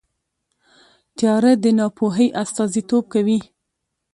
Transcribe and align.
تیاره 1.17 1.51
د 1.63 1.65
ناپوهۍ 1.79 2.27
استازیتوب 2.43 3.03
کوي. 3.13 3.39